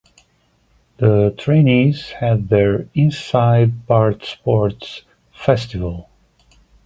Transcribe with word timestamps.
The 0.97 1.35
trainees 1.37 2.09
had 2.21 2.49
their 2.49 2.87
Inside 2.95 3.85
Part 3.85 4.25
Sports 4.25 5.03
festival. 5.31 6.09